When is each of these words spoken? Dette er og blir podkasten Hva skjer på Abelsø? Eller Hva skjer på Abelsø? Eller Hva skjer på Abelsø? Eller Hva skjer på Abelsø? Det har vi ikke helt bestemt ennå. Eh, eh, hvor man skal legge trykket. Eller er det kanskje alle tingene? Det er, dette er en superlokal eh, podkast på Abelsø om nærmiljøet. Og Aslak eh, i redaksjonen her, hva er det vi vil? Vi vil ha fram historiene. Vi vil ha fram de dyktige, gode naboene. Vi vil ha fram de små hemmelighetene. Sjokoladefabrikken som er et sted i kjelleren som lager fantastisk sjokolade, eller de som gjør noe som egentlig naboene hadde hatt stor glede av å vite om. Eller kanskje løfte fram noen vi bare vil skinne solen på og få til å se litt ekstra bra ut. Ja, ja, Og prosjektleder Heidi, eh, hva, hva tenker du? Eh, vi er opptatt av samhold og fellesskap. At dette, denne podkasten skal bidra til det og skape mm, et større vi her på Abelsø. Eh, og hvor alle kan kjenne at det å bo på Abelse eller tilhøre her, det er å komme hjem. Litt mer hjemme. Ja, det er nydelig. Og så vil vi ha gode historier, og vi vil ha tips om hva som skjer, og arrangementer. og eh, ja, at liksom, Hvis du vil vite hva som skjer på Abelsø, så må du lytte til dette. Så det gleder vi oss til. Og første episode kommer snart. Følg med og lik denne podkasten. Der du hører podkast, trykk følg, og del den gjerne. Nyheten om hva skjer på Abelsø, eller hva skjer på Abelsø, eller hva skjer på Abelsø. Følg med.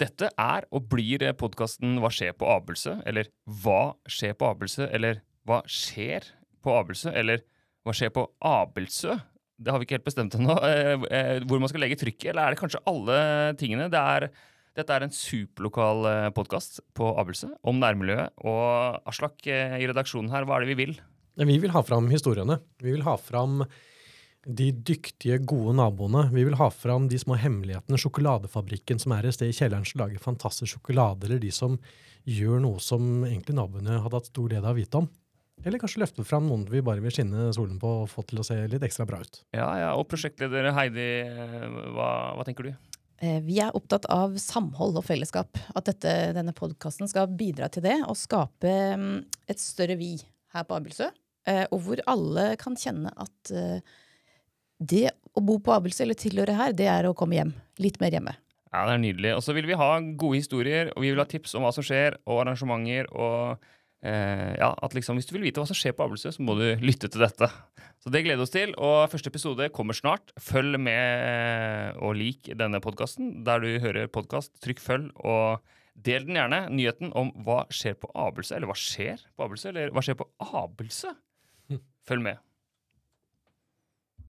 Dette 0.00 0.30
er 0.40 0.64
og 0.72 0.86
blir 0.88 1.22
podkasten 1.36 1.98
Hva 2.00 2.08
skjer 2.14 2.32
på 2.38 2.48
Abelsø? 2.48 2.96
Eller 3.08 3.28
Hva 3.44 3.92
skjer 4.08 4.36
på 4.38 4.48
Abelsø? 4.48 4.86
Eller 4.88 5.20
Hva 5.48 5.60
skjer 5.68 6.30
på 6.64 6.72
Abelsø? 6.72 7.12
Eller 7.12 7.42
Hva 7.84 7.94
skjer 7.96 8.12
på 8.14 8.24
Abelsø? 8.48 9.18
Det 9.60 9.74
har 9.74 9.80
vi 9.80 9.84
ikke 9.84 9.98
helt 9.98 10.08
bestemt 10.08 10.36
ennå. 10.38 10.56
Eh, 10.70 11.04
eh, 11.12 11.42
hvor 11.44 11.60
man 11.60 11.68
skal 11.68 11.84
legge 11.84 11.98
trykket. 12.00 12.30
Eller 12.32 12.46
er 12.46 12.54
det 12.54 12.62
kanskje 12.62 12.80
alle 12.88 13.18
tingene? 13.60 13.90
Det 13.92 14.00
er, 14.00 14.28
dette 14.80 14.96
er 14.96 15.04
en 15.04 15.12
superlokal 15.12 16.08
eh, 16.08 16.30
podkast 16.36 16.80
på 16.96 17.12
Abelsø 17.20 17.50
om 17.60 17.82
nærmiljøet. 17.82 18.40
Og 18.40 19.04
Aslak 19.10 19.44
eh, 19.52 19.76
i 19.82 19.90
redaksjonen 19.90 20.32
her, 20.32 20.48
hva 20.48 20.56
er 20.56 20.64
det 20.64 20.72
vi 20.72 20.80
vil? 20.86 20.96
Vi 21.40 21.60
vil 21.60 21.76
ha 21.76 21.84
fram 21.84 22.08
historiene. 22.12 22.56
Vi 22.80 22.96
vil 22.96 23.04
ha 23.04 23.18
fram 23.20 23.66
de 24.46 24.70
dyktige, 24.72 25.38
gode 25.44 25.74
naboene. 25.76 26.26
Vi 26.32 26.44
vil 26.46 26.56
ha 26.56 26.70
fram 26.72 27.08
de 27.10 27.18
små 27.20 27.36
hemmelighetene. 27.40 27.98
Sjokoladefabrikken 28.00 29.00
som 29.02 29.12
er 29.16 29.28
et 29.28 29.36
sted 29.36 29.52
i 29.52 29.56
kjelleren 29.56 29.84
som 29.88 30.00
lager 30.00 30.22
fantastisk 30.22 30.74
sjokolade, 30.76 31.28
eller 31.28 31.42
de 31.42 31.52
som 31.54 31.76
gjør 32.28 32.62
noe 32.64 32.80
som 32.82 33.24
egentlig 33.26 33.56
naboene 33.58 34.00
hadde 34.00 34.16
hatt 34.16 34.30
stor 34.30 34.48
glede 34.48 34.64
av 34.64 34.76
å 34.76 34.80
vite 34.80 35.02
om. 35.02 35.10
Eller 35.60 35.80
kanskje 35.80 36.00
løfte 36.00 36.24
fram 36.24 36.46
noen 36.48 36.64
vi 36.70 36.80
bare 36.84 37.02
vil 37.04 37.12
skinne 37.12 37.50
solen 37.52 37.76
på 37.80 37.88
og 38.04 38.08
få 38.08 38.24
til 38.28 38.40
å 38.40 38.46
se 38.46 38.56
litt 38.72 38.84
ekstra 38.86 39.04
bra 39.08 39.20
ut. 39.20 39.42
Ja, 39.52 39.68
ja, 39.76 39.90
Og 39.98 40.06
prosjektleder 40.08 40.70
Heidi, 40.76 41.08
eh, 41.20 41.66
hva, 41.92 42.10
hva 42.38 42.46
tenker 42.48 42.70
du? 42.70 42.72
Eh, 43.20 43.42
vi 43.44 43.58
er 43.60 43.76
opptatt 43.76 44.08
av 44.08 44.38
samhold 44.40 44.96
og 44.96 45.04
fellesskap. 45.04 45.60
At 45.76 45.90
dette, 45.90 46.32
denne 46.36 46.56
podkasten 46.56 47.10
skal 47.10 47.28
bidra 47.28 47.68
til 47.68 47.84
det 47.84 47.98
og 48.06 48.16
skape 48.16 48.72
mm, 48.96 49.18
et 49.52 49.60
større 49.60 49.98
vi 50.00 50.14
her 50.54 50.64
på 50.64 50.78
Abelsø. 50.78 51.10
Eh, 51.48 51.66
og 51.68 51.84
hvor 51.84 52.00
alle 52.08 52.54
kan 52.60 52.78
kjenne 52.78 53.12
at 53.20 53.52
det 54.80 55.10
å 55.36 55.42
bo 55.44 55.58
på 55.62 55.74
Abelse 55.74 56.04
eller 56.04 56.18
tilhøre 56.18 56.56
her, 56.56 56.72
det 56.76 56.88
er 56.90 57.08
å 57.08 57.16
komme 57.16 57.36
hjem. 57.36 57.52
Litt 57.82 58.00
mer 58.02 58.14
hjemme. 58.16 58.34
Ja, 58.70 58.84
det 58.86 58.94
er 58.94 59.02
nydelig. 59.02 59.34
Og 59.34 59.42
så 59.42 59.54
vil 59.56 59.66
vi 59.66 59.78
ha 59.78 59.90
gode 59.98 60.38
historier, 60.38 60.92
og 60.94 61.04
vi 61.04 61.10
vil 61.12 61.20
ha 61.20 61.26
tips 61.28 61.56
om 61.58 61.66
hva 61.66 61.72
som 61.74 61.84
skjer, 61.86 62.20
og 62.30 62.44
arrangementer. 62.44 63.08
og 63.10 63.58
eh, 64.06 64.54
ja, 64.60 64.70
at 64.70 64.94
liksom, 64.94 65.18
Hvis 65.18 65.26
du 65.26 65.34
vil 65.34 65.48
vite 65.48 65.60
hva 65.60 65.66
som 65.66 65.78
skjer 65.78 65.96
på 65.96 66.06
Abelsø, 66.06 66.30
så 66.32 66.42
må 66.46 66.54
du 66.58 66.68
lytte 66.78 67.10
til 67.10 67.24
dette. 67.24 67.50
Så 68.00 68.12
det 68.14 68.22
gleder 68.24 68.40
vi 68.40 68.46
oss 68.46 68.54
til. 68.54 68.74
Og 68.78 69.10
første 69.10 69.32
episode 69.32 69.68
kommer 69.74 69.98
snart. 69.98 70.30
Følg 70.40 70.78
med 70.78 71.98
og 71.98 72.14
lik 72.16 72.52
denne 72.56 72.80
podkasten. 72.80 73.42
Der 73.44 73.60
du 73.60 73.74
hører 73.82 74.08
podkast, 74.08 74.54
trykk 74.62 74.80
følg, 74.80 75.10
og 75.18 75.60
del 75.98 76.28
den 76.28 76.38
gjerne. 76.38 76.62
Nyheten 76.70 77.10
om 77.18 77.34
hva 77.44 77.64
skjer 77.74 77.98
på 77.98 78.12
Abelsø, 78.14 78.54
eller 78.56 78.70
hva 78.70 78.78
skjer 78.78 79.18
på 79.34 79.48
Abelsø, 79.48 79.74
eller 79.74 79.90
hva 79.90 80.06
skjer 80.06 80.20
på 80.22 80.30
Abelsø. 80.62 81.12
Følg 82.08 82.24
med. 82.30 82.49